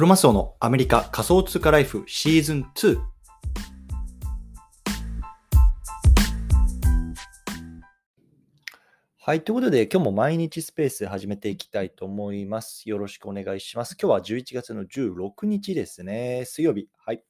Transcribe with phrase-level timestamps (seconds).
[0.00, 2.98] クロマスオのアメリカ仮想通貨ライフシーズン2。
[9.18, 9.44] はい。
[9.44, 12.88] ということで、今日も毎日スペース始めていきたいと思います。
[12.88, 13.94] よろしくお願いします。
[14.00, 16.46] 今日は11月の16日ですね。
[16.46, 16.88] 水曜日。
[16.96, 17.22] はい。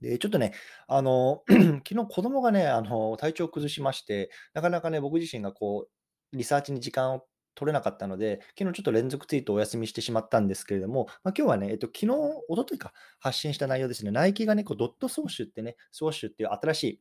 [0.00, 0.52] で、ちょっとね、
[0.86, 5.88] あの、 昨日子供がね、あの、体調崩しまして、なかなかね、僕自身がこ
[6.32, 7.24] う、リサーチに時間を
[7.58, 12.12] 取れなかったので、昨日ちょっと連続ツイートお休みしてしまったんですけれども、まあ、今日はね、えっと、昨日、
[12.48, 17.00] おとといか、発信した内容ですね、ナイキがね、こうドットソーシュってね、ソーシュっていう新しい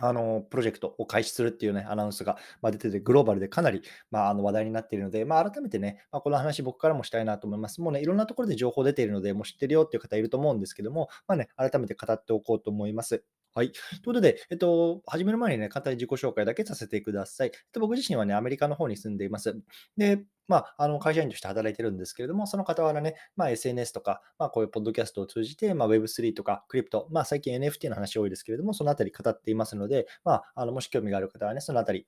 [0.00, 7.80] あの、プロジェクトを開始するっていうね、アナウンスが、ま出てて、グローバルでかなり、まあ、あの話題になっているので、まあ、改めてね、まあ、この話僕からもしたいなと思います。
[7.82, 13.22] もうね、いろんなところで情報出ているので、もう知ってるよっていう方いると思うんですけども、まあね、改めて語っておこうと思います。
[13.54, 13.72] はい。
[13.72, 17.48] ということで、えっと、始める前にね、簡単に自己紹介だけさせてください。
[17.48, 19.54] えっと、僕自身はね、アメリカの方に住んでいます。
[19.98, 32.06] で、まあ、あの会社員として働いてるんですけれども、その傍らね、まあ、SNS とか、まあ、こういうポッドキャストを通じて、まあ、Web3 とかクリプト、まあ、最近 NFT の話多いですけれども、そのあたり語っていますので、まあ、あのもし興味がある方はね、そのあたり、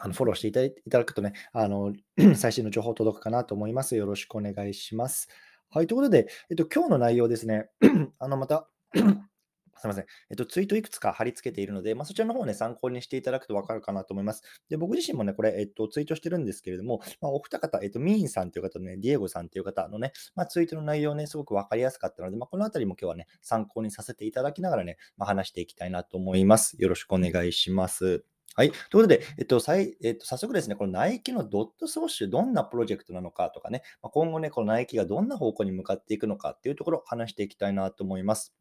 [0.00, 0.52] あのフォローしてい
[0.90, 1.94] ただくとね、あの
[2.36, 3.96] 最新の情報届くかなと思います。
[3.96, 5.28] よろしくお願いします。
[5.70, 7.70] はい、ということで、えっと、今日の内容ですね、
[8.18, 8.68] あのまた
[9.78, 10.06] すみません。
[10.30, 14.42] えっと、ツイートいくつか貼り付けているので、まあ、そちらの方をね、参考にしていただくと分かるかなと思います。
[14.68, 26.76] で、僕自身もね、これ、えっと、ツイートしてるんですけれども、まあ、お二方、えっと、ミーンさんという方とね、ディエゴさんという方のね、まあ、ツイートの内容ね、すごく分かりやすかったので、まあ、このあたりも今日はね、参考にさせていただきながらね、まあ、話していきたいなと思います。
[26.78, 28.24] よろしくお願いします。
[28.56, 28.70] はい。
[28.70, 38.54] ということで、えっと、さいえっと、早速ですね、このナイキのドットソーシュ、どんなプロジェクトなのかとかね、まあ、今後ね、このナイキがどんな方向に向かっていくのかっていうところを話していきたいなと思います。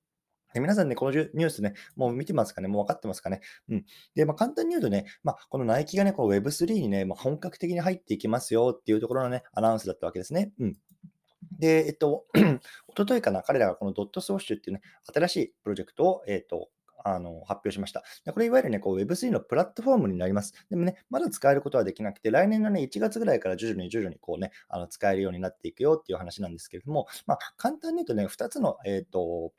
[0.54, 2.68] で皆さんね、このニュースね、もう見てますかね？
[2.68, 3.42] もう分かってますかね？
[3.70, 3.86] うん。
[4.16, 10.52] で、まあ、簡単に言うとね、まあ、このナイキがね、この Web3 にね、まあ、本格的に入っていきますよっていうところのね、アナウンスだったわけですね。
[10.60, 10.78] うん。
[11.60, 12.26] で、えっと、
[12.88, 14.82] おとといかな、彼らがこのドットソーシュっていうね、
[15.14, 16.70] 新しいプロジェクトを、えっと、
[17.06, 18.04] あの発表しました。
[18.26, 20.54] でこれいわゆるね、こう Web3 のプラットフォームになります。
[20.70, 29.52] でもね、まだ使えることはできなくて、来年のね、1月ぐらいから徐々に徐々にこうね、あの使えるようになっていくよっていう話なんですけれども、まあ、簡単に言うとね、2つの、えっ、と、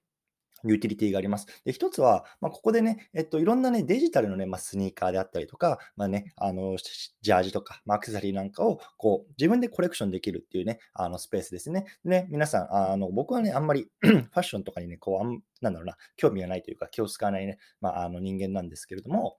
[0.64, 1.46] ユーティリティがあります。
[1.64, 6.76] で、一つは、まあ、ここでね、えっと、いろんなね、デジタルのね、まあ、スニーカーであったりとか、まあね、あの、
[7.22, 11.86] ジャージとか、まあ、アクセサリーなんかを、こう、自分でコレクションできるっていうね、あの、スペースですね。
[12.04, 19.38] ね、皆さん、あの、僕はね、あんまり ファッションとかにね、こう、あんなんだろうな、興味がないというか、気を使わないね、まあ、あの、人間なんですけれども、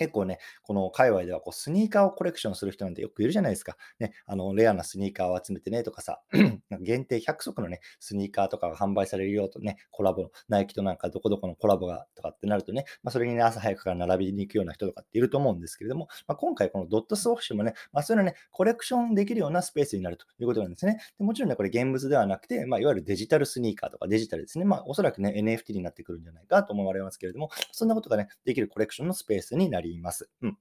[0.00, 3.76] 結構ね、この界隈ではこうスニーカーをコレクションする人なんてよくいるじゃないですか。
[3.98, 6.22] ね、あのレアなスニーカーを集めてねとかさ、
[6.80, 20.98] 限定100足のね、スニーカーとかが販売されるよとね、コラボ、ナイキとなんかどこどこのコラボがとかってなるとね、まあ、それにね、朝早くから並びに行くような人とかっていると思うんですけれども、まあ、今回このドットスオフィシュもね、まあ、そういうのね、コレクションできるようなスペースになるということなんですね。
[21.18, 24.64] でもちろんね、これ現物ではなくて、まあ、いわゆるデジタルスニーカーとかデジタルですね。
[24.64, 30.30] まあ、おそらくね、NFT になってくるんじゃないかと思われますけれども、そんなことがね、できるコレクションのスペースになります。
[30.42, 30.58] うん。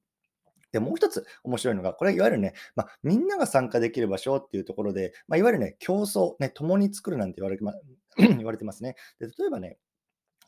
[0.71, 7.73] で、もう一つ面白いのが、これはいわゆるね、まあ、みんなが参加できる場所っていうところで、まあ、いわゆるね、競争、ね、共に作るなんて言われて,、ま、
[8.17, 8.95] 言われてますね。
[9.19, 9.77] で例えばね、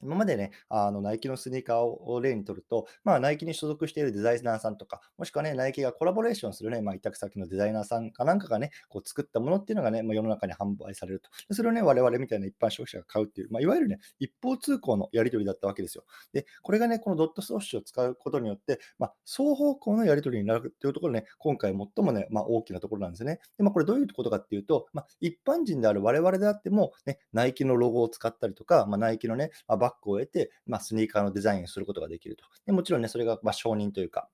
[0.03, 11.29] 今までね、あのナイキのスニーカーを例にとると、まあ、ナイキに所属しているデザイナーさんとか、もしくはね、ナイキがコラボレーションするね、まあ、委託先のデザイナーさんかなんかがね、こう作ったものっていうのがね、まあ、世の中に販売されると。
[11.49, 16.03] でそれをね、我々みたいな一般消費者が買うっていう、まあ、いわゆるね、一方通行のやり取りだったわけですよ。
[16.33, 23.39] で、これがね、このドットソーシュを使うことによって、まあ、双方向のやり取りになるっていうところね、今回最もね、まあ、大きなところなんですね。
[23.57, 32.45] で、まあ、これどういうことかっていうと、まあ、一般人である我々であっても、ね、ナイキのロゴを使ったりとか、まあ、ナイキのね、まあ、グを得て、まあ、スニーカーのデザインをすることができると。
[32.65, 34.29] でもちろんね、それがま承認というか、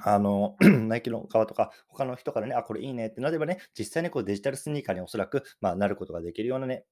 [0.00, 6.84] あの、 ナイキの側とか、他の人からね、あ、これいいねってなればね、実際にこうデジタルスニーカーにおそらく、まあ、なることができるようなね、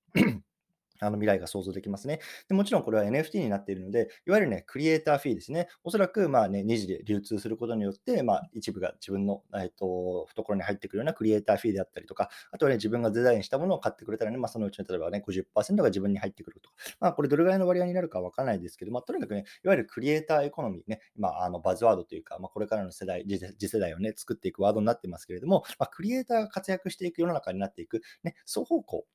[1.01, 2.21] あの未来が想像できますね。
[2.49, 5.69] でもちろんこれは NFT になっているので、いわゆるね、クリエイターフィーですね。
[5.85, 29.07] おそらく、まあね、2次で流通することによって、まあ、一部が自分の、えっと、懐に入ってくるようなクリエイターフィーであったりとか、あとはね、自分がデザインしたものを買ってくれたらね、まあ、そのうちの例えばね、50%が自分に入ってくるとか、まあ、これどれぐらいの割合になるかわからないですけど、まあ、とにかくね、いわゆるクリエイターエコノミーね、まあ、あのバズワードというか、まあ、これからの世代、次世代をね、作っていくワードになってますけれども、まあ、クリエイターが活躍していく世の中になっていく、ね、双方向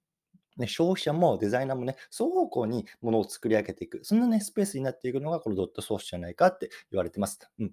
[0.61, 7.39] ね、消費者もデザイナーもね、双方向にものを作り上げていく、そんなね、スペースになっていくのがこのドットソースじゃないかって言われてます。
[7.59, 7.71] うん。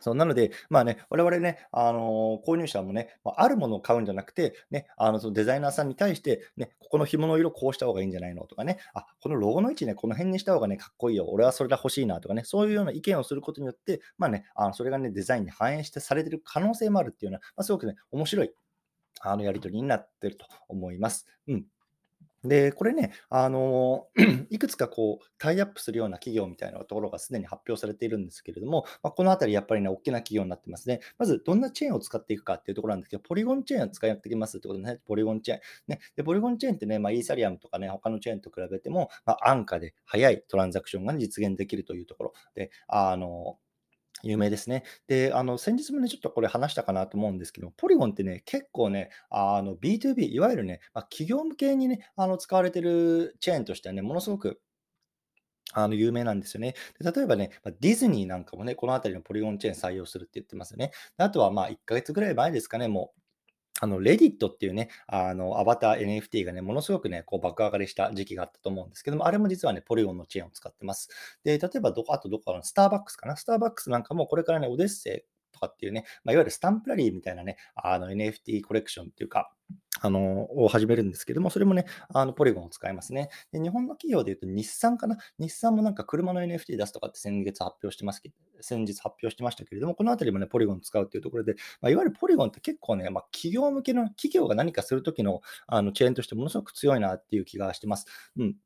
[0.00, 18.52] そうなので、まあね、我々ね、あのー、購入者もね、まあ、るものを買うんじゃなくて、ね、あのそのデザイナーさんに対して、ね、ここの紐の色こうした方がいいんじゃないのとかね、あ、このロゴの位置ね、この辺にした方がね、かっこいいよ、俺はそれが欲しいなとかね、そういうような意見をすることによって、まあね、あのそれがね、デザインに反映してされてる可能性もあるっていうのは、まあ、すごくね、面白い
[19.22, 21.26] あのやり取りになってると思います。
[21.48, 21.64] うん。
[22.44, 24.06] で、これね、あの、
[24.50, 31.00] いくつかこう、タイアップするような企業みたいなところがすでに発表されているんですけれども、まあ、このあたりやっぱりね、大きな企業になってますね。
[31.18, 35.60] まず、どんなチェーンを使っていくかっていうところなんですけど、ポリゴンチェーンを使っていきますってことでね、ポリゴンチェーン。
[35.88, 43.58] ね、で、ポリゴンチェーンってね、まあ、イーサリアムとかね、他のチェーンと比べても、まあ、安価で早いトランザクションが実現できるというところで、あの、
[44.24, 44.84] 有名ですね。
[45.06, 54.60] で、あの、先日もね、ちょっとこれ話したかなと思うんですけど、ポリゴンってね、結構ね、あの、B2B、いわゆるね、まあ、企業向けにね、あの、使われてるチェーンとしてはね、ものすごく
[55.72, 56.74] あの、有名なんですよね。
[57.00, 60.92] で、例えばね、ま、ディズニーなんかもね、この辺りのポリゴンチェーン採用するって言ってますよね。
[61.16, 63.20] あとは、まあ、1ヶ月ぐらい前ですかね、もう
[63.80, 71.08] あの、レディットっていうね、あの、アバター NFT がね、ものすごくね、こう爆上がりした時期があったと思うんですけども、あれも実はね、ポリゴンのチェーンを使ってます。
[71.42, 73.36] で、例えばどこ、あとどこかのスターバックスかな。
[73.36, 79.50] スターバックスなんかもこれからね、オデッセイとかっていうね、まあ、いわゆるスタンプラリーみたいなね、あの NFT コレクションっていうか、
[80.00, 83.30] あの、を始めるんですけども、それもね、あの、ポリゴンを使いますね。
[83.52, 85.16] で、日本の企業で言うと日産かな？
[85.38, 98.06] 日産もなんか車の NFT 出すとかって先月発表してますけど、先日発表してましたけれども、このあたりもね、ポリゴン使うっていうところで、まあ、いわゆるポリゴンって結構ね、まあ、企業向けの、企業が何かするときのあのチェーンとしてものすごく強いなっていう気がしてます。
[98.36, 98.56] うん。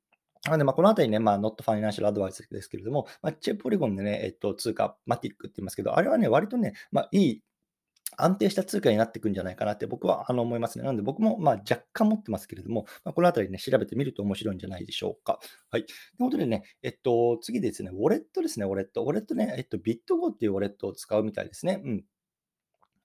[0.44, 7.43] なので、まあ、このあたりね、まあ、not financial advice ですけれども、まあ、チェポリゴンでね、えっと、通貨、マティックって言いますけど、あれはね、割とね、まあ、いい
[8.17, 10.85] 安定した通貨になっていくんじゃないかなって僕はあの思いますね。
[10.85, 15.38] なので僕もまあ若干持ってますけれども、まあ、このあたりね、調べてみると面白いんじゃないでしょうか。
[15.70, 15.85] はい。
[15.85, 19.05] ということでね、えっと、次ですね、ウォレットですね、ウォレット。
[19.05, 21.82] ウォレットね、えっと、ビットゴーっていうウォレットを使うみたいですね。
[21.85, 22.05] うん。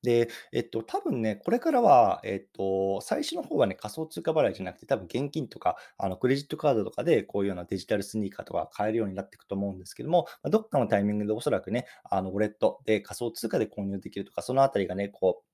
[0.03, 15.47] で、えっと、多分ね、これからは、えっと、最初の方はね、仮想通貨払いじゃなくて、多分現金とか、あの、クレジットカードとかで、こういうようなデジタルスニーカーとか買えるようになっていくと思うんですけども、ま、どっかのタイミングでおそらくね、あの、ウォレットで仮想通貨で購入できるとか、そのあたりがね、こう、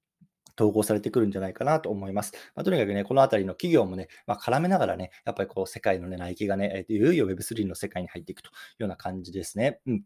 [0.57, 2.33] 統合されてくるんじゃないかなと思います。
[2.55, 9.79] まあ、とにかくね、このあたりの企業もね、まあ、絡めながらね、やっぱりこう、世界のね、ナイキがね、えいよいよ Web3 の世界に入っていくというような感じですね。
[9.87, 10.03] うん。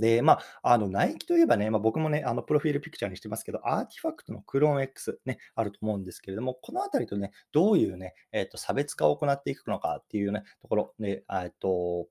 [0.00, 12.08] で、まあ、あの、ナイキといえばね、まあ、僕もね、あの、プロフィールピクチャーにしてますけど、アーティファクトのクローン X ね、あると思うんですけれども、このあたりとね、どういうね、えっ、と、差別化を行っていくのかっていうね、ところで、えっと、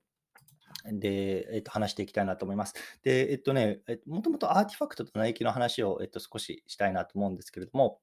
[0.92, 2.74] で、えっと、話していきたいなと思います。
[3.02, 8.00] で、えっとね、もともと RTFKTとナイキの話を、えっと、少ししたいなと思うんですけれども、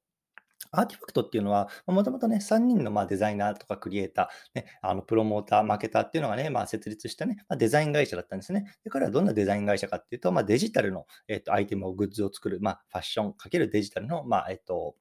[0.77, 8.65] RTFKTっていうのは、もともとね、3人のまデザイナーとかクリエイター、ね、あのプロモーター、マーケターっていうのがね、まあ、設立したね、まあ、デザイン会社だったんですね。
[8.83, 14.95] で彼はどんなデザイン会社かっていうと、まあ、デジタルの、えっと、アイテムを、グッズを作る、まあ、ファッションかけるデジタルの、まあ、えっと、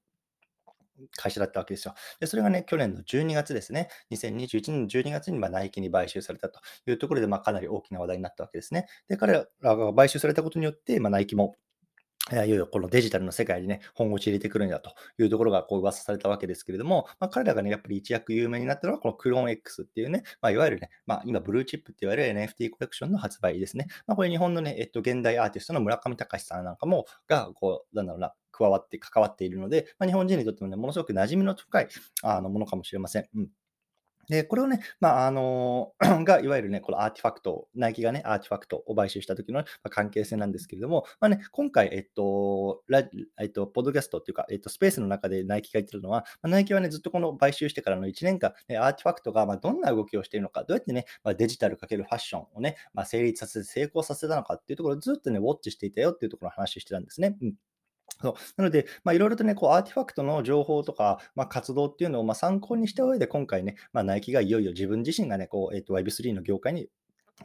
[1.17, 1.95] 会社だったわけですよ。
[2.21, 8.87] で、それがね、去年の12月ですね、2021年の12月にまあナイキに買収されたというところで、まあ、かなり大きな話題になったわけですね。
[9.09, 9.47] で、彼ら
[9.77, 11.55] が買収されたことによって、まあ、ナイキも
[12.33, 23.87] いよいよこのデジタルの世界にね、本腰入れてくるんだというところがこう噂されたわけですけれども、まあ、彼らがね、やっぱり一躍有名になったのは、このクローン X っていうね、まあ、いわゆるね、まあ、今、ブルーチップって言われる NFT コレクションの発売ですね。
[24.09, 31.89] まあ、これ日本のね、えっと、現代アーティストの村上隆さんなんかも、が、こう、なんだろうな、加わって、関わっているので、まあ、日本人にとってもね、ものすごく馴染みの深い
[32.23, 33.29] あのものかもしれません。
[33.37, 33.49] うん
[34.29, 35.93] で、これをね、まあ、あの
[36.25, 43.03] が、いわゆるね、このアーティファクト、ナイキがね、アーティファクトを買収した時の、ま関係性なんですけれども、まあね、今回、えっと、ラ
[43.41, 57.37] えっと、ポッドキャストっていうか、えっと、スペースの中でナイキが言ってるのは、まあ、ナイキはね、ずっとこの買収してからの1年間、ね、アーティファクトが、まどんな動きをしているのか、どうやってね、まあ、デジタルかけるファッションをね、ま成立させて成功させたのかっていうところをずっとね、ウォッチしていたよっていうところの話してたんですね。
[57.41, 57.55] うん
[58.21, 66.89] そうなので、まあ、いろいろとね、こうアーティファクトの情報とか、まあ、活動っていうのをまあ参考にした上で、今回ね、まあ、ナイキがいよいよ自分自身がね、こうえっと Web3 の業界に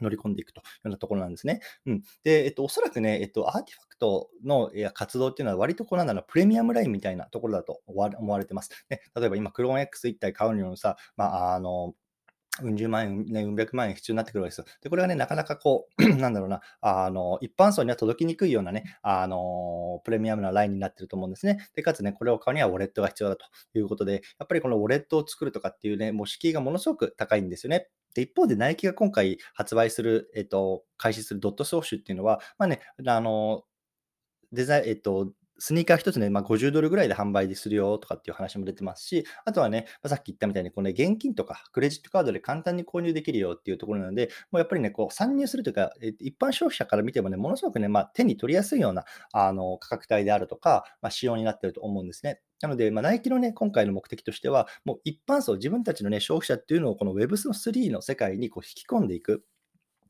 [0.00, 1.60] 乗り込んでいくというようなところなんですね。
[1.86, 2.02] うん。
[2.24, 8.70] で、えっと、おそらくね、えっと、アーティファクトの活動っていうのは割とこうなんだろう、プレミアムラインみたいなところだと思われてます。
[8.88, 11.94] ね、例えば今、クローン X1 体買うのにもさ、まあ、あの、
[12.60, 14.66] うん十万円、ね、うん百万円必要になってくるわけですよ。
[14.82, 21.66] で、これがね、なかなかこう、 なんだろうな、あの、一般層には届きにくいようなね、あの、プレミアムなラインになってると思うんですね。
[21.74, 27.88] で、かつね、これを買うにはウォレットが必要だということで、やっぱりこのウォレットを作るとかっていうね、もう敷居がものすごく高いんですよね。
[28.14, 33.64] で、一方で、ナイキが今回発売する、えっと、開始するドットソーシュっていうのは、まあね、あの、
[34.52, 35.32] デザイン、えっと、
[35.64, 52.40] スニーカー1つね、まあ、50ドルぐらいで販売するよとかっていう話も出てますし、あとはね、まあ、さっき言ったみたいに、このね、現金とかクレジットカードで簡単に購入できるよっていうところなので、もうやっぱりね、こう参入するというか、一般消費者から見てもね、ものすごくね、まあ、手に取りやすいようなあの価格帯であるとか、まあ、仕様になってると思うんですね。
[52.60, 59.44] なので、まあ、ナイキのね、今回の目的としては、もう一般層、自分たちのね、消費者っていうのをこの Web3 の世界にこう引き込んでいく。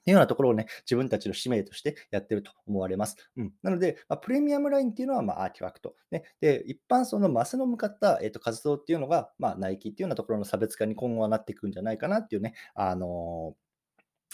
[0.02, 3.16] っていうようなところをね、自分たちの使命としてやってると思われます。
[3.36, 3.52] うん。
[3.62, 5.94] なので、まあ、プレミアムラインっていうのは、まあ、アーティファクト。
[6.10, 6.24] ね。
[6.40, 13.71] で、一般そのマスの向かった、えっと、活動っていうのが、まあ、ナイキっていうようなところの差別化に今後はなっていくんじゃないかなっていうね、あのー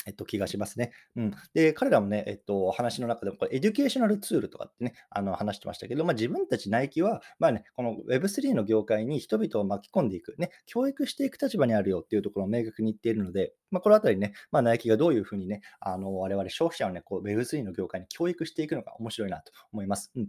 [0.06, 0.92] えっと、気がしますね。
[1.16, 1.32] うん。
[1.54, 20.10] で、彼らもね、えっと、話の中でも、これ educational tool とかってね、あの、話してましたけど、まあ、自分たちナイキは、まあね、この Web3 の業界に人々を巻き込んでいく、ね、教育していく立場にあるよっていうところを明確に言っているので、まあ、このあたりね、まあ、ナイキがどういうふうにね、あの、我々消費者をね、こう Web3 の業界に教育していくのが面白いなと思います。
[20.16, 20.28] うん。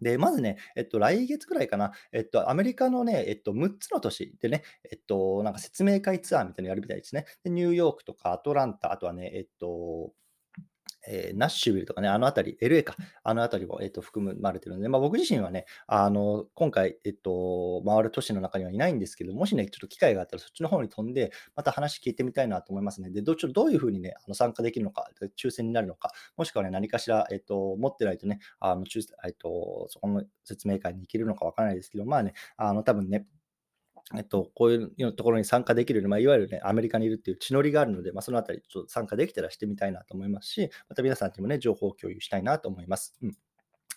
[0.00, 7.26] で、まずね、えっと、来月くらいかな、えっと、アメリカのね、えっと、6つの都市でね、えっと、なんか説明会ツアーみたいなのやるみたいですね。
[7.44, 10.12] で、ニューヨークとかアトランタ、あとはね、えっと、
[11.06, 23.10] えー、ナッシュビルとかね、あの辺り、LA か、あの辺りも、えっと、含まれてるので、まあ、僕自身はね、あの、今回、えっと、回る都市の中にはいないんですけど、もしね、ちょっと機会があったらそっちの方に飛んで、また話聞いてみたいなと思いますね。
[23.10, 33.26] で、どちょどういうふうにね、あの参加できるのか、抽選になるのか、もしくはね、何かしら、えっと、持ってないとね、あの、抽えっと、そこの説明会に行けるのかわからないですけど、まあね、あの、多分ね、
[34.16, 43.14] えっと、こういうところに参加できるように、まあ、いわゆるね、アメリカにいるっていう血のりがあるので、まあ、そのあたり、ちょっと参加できたらしてみたいなと思いますし、また皆さんにもね、情報を共有したいなと思います。
[43.22, 43.36] うん。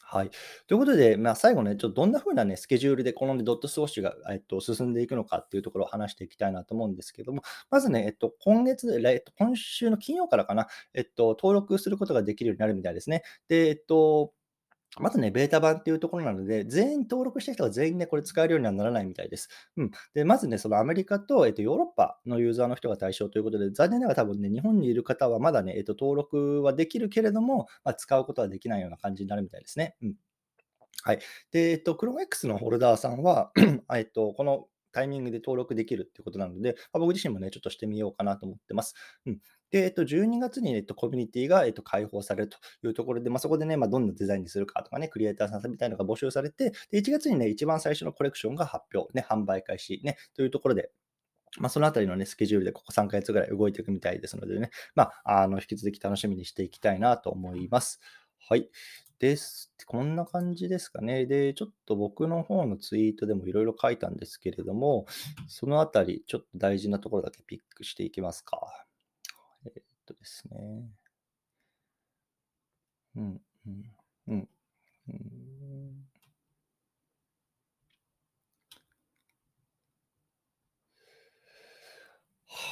[0.06, 0.30] はい。
[0.68, 7.42] ということで、まあ、最後ね、ちょっとどんな風なね、スケジュールでこの、ね、ドットスウォッシュが、えっと、進んでいくのかっていうところを話していきたいなと思うんですけども、
[7.72, 13.24] まずね、えっと、今月、えっと、今週の金曜からかな、えっと、登録することができるようになるみたいですね。
[13.48, 14.34] で、えっと、
[15.00, 19.50] まずね、ベータ版っていうところなので、全員登録した人が全員ね、これ使えるようにはならないみたいです。
[19.78, 19.92] うん。
[20.14, 29.96] で、まずね、そのアメリカと、えっと、ヨーロッパのユーザーの人が対象ということで、残念ながら多分ね、日本にいる方はまだね、えっと、登録はできるけれども、まあ、使うことはできないような感じになるみたいですね。
[30.04, 30.16] うん。
[31.04, 31.20] はい。
[31.52, 33.52] で、えっと、ChromeX のホルダーさんは
[33.94, 38.96] えっと、このタイミングで登録できるっていうことなので、まあ、僕自身もね、ちょっとしてみようかなと思ってます。
[39.26, 39.40] うん。
[39.72, 50.92] で、えっと、12月に、えっと、コミュニティが、えっと、開放されるというところで、まあ、そこでね、まあ、どんなデザインにするかとかね、クリエイターさんみたいなのが募集されて、で、1月にね、一番最初のコレクションが発表、ね、販売開始、ね、というところで、
[51.60, 58.00] まあ、そのあたりのね、スケジュールでここ3ヶ月ぐらい動いていくみたいですのでね、まあ、あの、引き続き楽しみにしていきたいなと思います。
[58.50, 58.70] はい。
[59.24, 59.72] です。
[59.88, 61.26] こんな感じですかね。
[61.26, 65.06] で、ちょっと僕の方のツイートでもいろいろ書いたんですけれども、
[65.48, 68.86] そのあたり、ちょっと大事なところだけピックしていきますか。
[69.66, 70.90] えー、っとですね。
[73.16, 73.84] うん、うん、
[74.28, 74.50] うん。
[75.08, 75.43] うん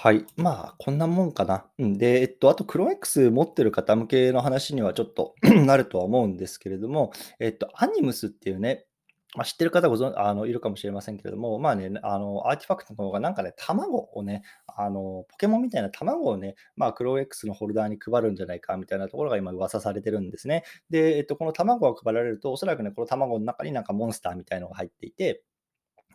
[0.03, 0.25] はい。
[0.35, 1.67] まあ、こんなもんかな。
[1.77, 1.95] うん。
[1.99, 5.35] で、えっと、あと、クロ X 持ってる方向けの話にはちょっと
[5.67, 8.87] なるとは思うんですけれども、えっと、アニムスっていうね、
[9.35, 14.41] まあ、知ってる方ご存あのいるかもしれませんけれども、まあね、あのアーティファクトの方がなんかね、卵をね、
[14.75, 20.63] あのポケモンみたいな卵をね、まあ、クロ X のホルダーに配るんじゃないかみたいなところが今噂されてるんですね。
[20.89, 25.43] で、えっと、この卵が配られると、おそらくね、この卵の中になんかモンスターみたいのが入っていて、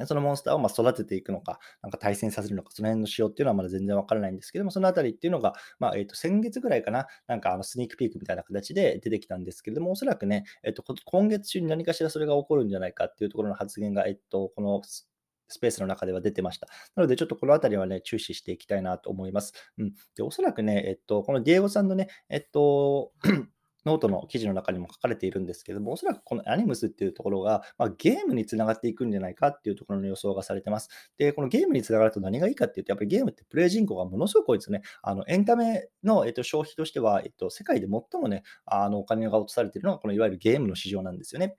[0.04, 14.82] そのモンスターをま育てていくのか、なんか対戦させるのか、その辺の仕様っていうのはまだ全然わからないんですけども、そのあたりっていうのが、まあ、えっ、と、先月ぐらいかな、なんかあの sneak peek みたいな形で出てきたんですけれども、おそらくね、えっ、と、今月中に何かしらそれが起こるんじゃないかっていうところの発言が、えっと、この
[15.48, 16.68] スペースの中では出てました。
[16.94, 19.52] なので、ちょっとこのあたりはね、注視していきたいなと思います。
[19.78, 19.92] うん。
[20.16, 23.12] で、おそらくね、えっと、このディエゴさんのね、えっと、
[23.86, 30.90] ノートの記事の中にも書かれているんですけども、おそらくこのアニムスっていうところが、まあ、ゲームにつながっていくんじゃないかっていうところの予想がされてます。
[31.16, 34.82] で、このゲームにつながると何がいいかっていうと、やっぱりゲームってプレイ人口がものすごく多いですね。
[35.02, 41.56] あのエンタメの、えっと、消費としては、えっと、世界で最もね、あのお金が落とされているのが、このいわゆるゲームの市場なんですよね。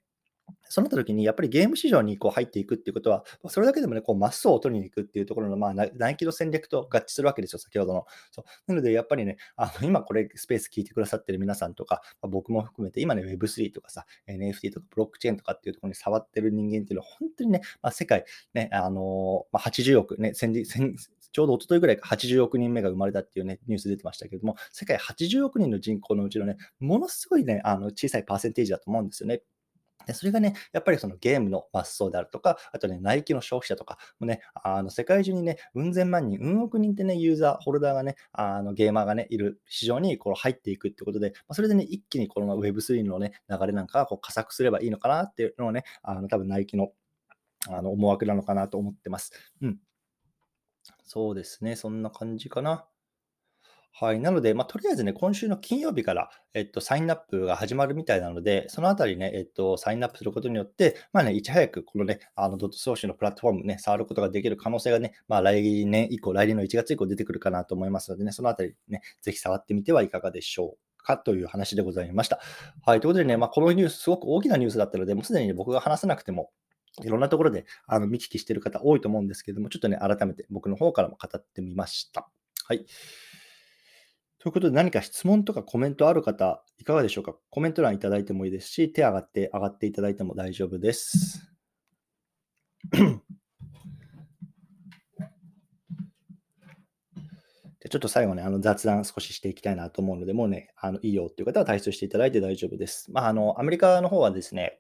[0.70, 8.06] そうなった時に、やっぱりゲーム市場にこう入っていくっていうことは、それだけでもね、こうマスを取りに行くっていうところの、まあ、ナイキの戦略と合致するわけですよ、先ほどの。
[8.32, 20.96] そうなので、やっぱりね、あの今これスペース聞いてくださってる皆さんとか、まあ、僕も含めて、今ね、Web3 とかさ、NFT とかブロックチェーンとかっていうところに触ってる人間っていうのは、本当にね、まあ、世界、ね、あのまあ、80億、ね、先先
[21.32, 29.42] ちょうど一昨日ぐらいか80億人目が生まれたっていうね、ニュース出てましたけれども、世界80億人の人口のうちのね、ものすごいね、あの小さいパーセンテージだと思うんですよね。
[30.08, 46.92] で、それがね、やっぱりそのゲームの発想であるとか、あとね、ナイキの消費者とかもね、あの世界中にね、うん千万人、うん億人ってね、ユーザー、ホルダーがね、あのゲーマーがね、いる市場にこう入っていくってことで、まあ、それでね、一気にこの Web3 のね、流れなんかがこう加速すればいいのかなっていうのをね、あの多分ナイキの
[47.70, 49.32] あの思惑なのかなと思ってます。
[49.62, 49.78] うん。
[51.04, 52.88] そうですね、そんな感じかな。
[54.00, 54.20] はい。
[54.20, 72.40] なので、まあ、とりあえずね、今週の金曜日から、えっと、サインアップが始まるみたいなので、そのあたりね、えっと、サインアップすることによって、まあね、いち早くこのね、あの、ドットソーシュのプラットフォームね、触ることができる可能性がね、まあ、来年以降、来年の1月以降出てくるかなと思いますのでね、そのあたりね、ぜひ触ってみてはいかがでしょうかという話でございました。
[72.86, 73.00] はい。
[73.00, 76.52] ということでね、まあ、このニュース、すごく大きなニュースだったので、もうすでに、ね、僕が話さなくても、
[77.04, 82.30] いろんなところであの見聞きしてる方多いと思うんですけども、ちょっとね、改めて僕の方からも語ってみました。
[82.66, 82.86] はい。
[84.48, 87.36] ということで、何か質問とかコメントある方、いかがでしょうか？
[87.50, 91.52] コメント欄いただいてもいいですし、手上がって、上がっていただいても大丈夫です。
[97.82, 103.12] でちょっと最後ね、あの雑談少ししていきたいなと思うので、もうね、あのいいよっていう方は退出していただいて大丈夫です。
[103.12, 104.80] まあ、あの、アメリカの方はですね、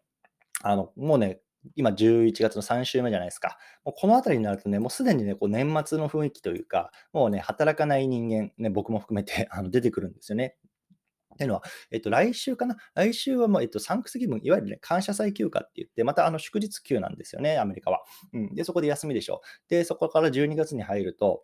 [0.63, 1.41] あの、もうね、
[1.75, 3.57] 今11月の3週目じゃないですか。
[3.83, 10.55] もうこの辺りになるとね、もうすでにね、こう年末の雰囲気というか、もうね、働かない人間、ね、僕も含めて あの出てくるんですよね。
[11.33, 12.77] っていうのは、えっと、来週かな？
[12.95, 18.03] 来週はもう、えっと、サンクスギブン、いわゆるね、感謝祭休暇って言って、またあの祝日休なんですよね、アメリカは。
[18.33, 18.55] うん。
[18.55, 19.41] で、そこで休みでしょ。
[19.69, 21.43] で、そこから12月に入ると、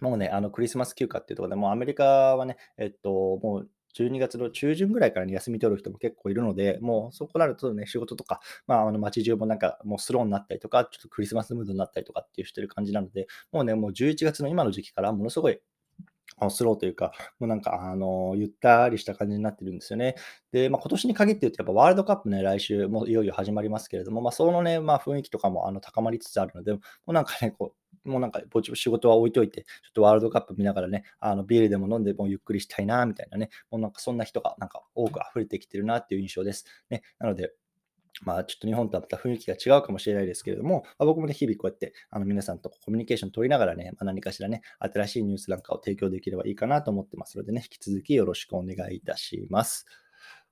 [0.00, 3.10] もうね、あのクリスマス休暇っていうところで、もうアメリカはね、えっと、
[3.42, 15.60] もう12月の中旬ぐらいから休み取る人も結構いるので、もうそこなるとね、仕事とか、まあ、あの街中もなんかもうスローになったりとか、ちょっとクリスマスムードになったりとかっていうしてる感じなので、もうね、もう11月の今の時期からものすごい
[16.50, 20.16] スローというか、もうなんか、あの、ゆったりした感じになってるんですよね。
[20.52, 36.64] で、まあ、今年に限って言うと、やっぱワールドカップね、来週もいよいよ始まりますけれども、まあ、そのね、まあ、雰囲気とかもあの高まりつつあるので、もうなんかね、こう、もうなんか、ぼちぼち仕事は置いといて、ちょっとワールドカップ見ながらね、あのビールでも飲んで、もうゆっくりしたいな、みたいなね、もうなんかそんな人がなんか多く溢れてきてるなっていう印象です。
[36.90, 37.52] ね、なので、
[38.22, 49.86] まあ、ちょっと日本とはまた雰囲気が違うかもしれないですけれども、まあ、僕もね、日々こうやってあの皆さんとコミュニケーション取りながらね、まあ、何かしらね、新しいニュースなんかを提供できればいいかなと思ってますのでね、引き続きよろしくお願いいたします。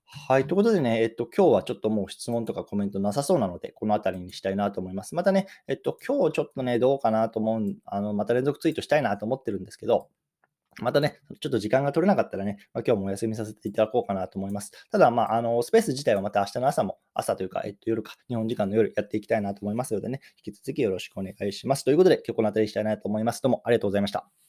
[0.06, 0.46] はい。
[0.46, 5.14] ということでね、えっと、今日はちょっともう質問とかコメントなさそうなので、この辺りにしたいなと思います。
[5.14, 10.08] またね、えっと、今日ちょっとね、どうかなと思う、あの、また連続ツイートしたいなと思ってるんですけど、
[10.80, 14.72] またね、ちょっと時間が取れなかったらね、まあ、今日もお休みさせていただこうかなと思います。
[14.90, 21.84] ただ、まあ、あの、スペース自体はまた明日の朝も、朝というか、えっと、夜か、日本時間の夜やっていきたいなと思いますのでね、引き続きよろしくお願いします。
[21.84, 23.42] ということで、今日この辺りにしたいなと思います。
[23.42, 24.43] どうもありがとうございました。